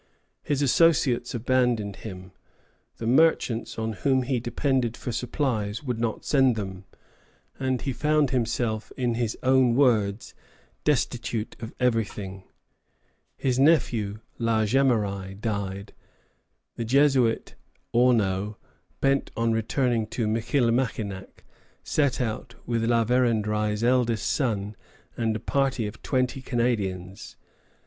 His 0.41 0.63
associates 0.63 1.35
abandoned 1.35 1.97
him; 1.97 2.31
the 2.97 3.05
merchants 3.05 3.77
on 3.77 3.93
whom 3.93 4.23
he 4.23 4.39
depended 4.39 4.97
for 4.97 5.11
supplies 5.11 5.83
would 5.83 5.99
not 5.99 6.25
send 6.25 6.55
them, 6.55 6.85
and 7.59 7.79
he 7.83 7.93
found 7.93 8.31
himself, 8.31 8.91
in 8.97 9.13
his 9.13 9.37
own 9.43 9.75
words 9.75 10.33
"destitute 10.83 11.55
of 11.59 11.71
everything." 11.79 12.45
His 13.37 13.59
nephew, 13.59 14.21
La 14.39 14.65
Jemeraye, 14.65 15.39
died. 15.39 15.93
The 16.77 16.83
Jesuit 16.85 17.53
Auneau, 17.93 18.57
bent 19.01 19.29
on 19.37 19.51
returning 19.51 20.07
to 20.07 20.25
Michillimackinac, 20.27 21.43
set 21.83 22.19
out 22.19 22.55
with 22.65 22.85
La 22.85 23.05
Vérendrye's 23.05 23.83
eldest 23.83 24.27
son 24.31 24.75
and 25.15 25.35
a 25.35 25.39
party 25.39 25.85
of 25.85 26.01
twenty 26.01 26.41
Canadians. 26.41 27.35